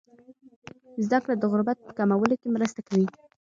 [1.05, 3.07] زده کړه د غربت په کمولو کې مرسته کوي.